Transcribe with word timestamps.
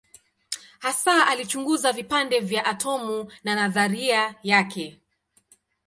Hasa 0.79 1.27
alichunguza 1.27 1.91
vipande 1.91 2.39
vya 2.39 2.65
atomu 2.65 3.31
na 3.43 3.55
nadharia 3.55 4.35
yake. 4.43 5.01